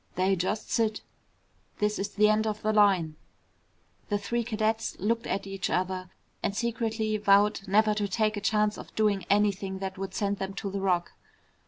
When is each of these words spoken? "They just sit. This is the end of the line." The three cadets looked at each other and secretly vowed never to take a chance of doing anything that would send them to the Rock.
"They 0.15 0.35
just 0.35 0.71
sit. 0.71 1.01
This 1.77 1.99
is 1.99 2.09
the 2.09 2.27
end 2.27 2.47
of 2.47 2.63
the 2.63 2.73
line." 2.73 3.17
The 4.09 4.17
three 4.17 4.43
cadets 4.43 4.97
looked 4.99 5.27
at 5.27 5.45
each 5.45 5.69
other 5.69 6.09
and 6.41 6.57
secretly 6.57 7.17
vowed 7.17 7.61
never 7.67 7.93
to 7.93 8.07
take 8.07 8.35
a 8.35 8.41
chance 8.41 8.79
of 8.79 8.95
doing 8.95 9.27
anything 9.29 9.77
that 9.77 9.99
would 9.99 10.15
send 10.15 10.37
them 10.39 10.55
to 10.55 10.71
the 10.71 10.81
Rock. 10.81 11.11